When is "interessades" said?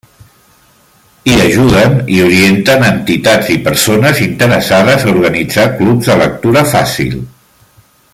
4.29-5.05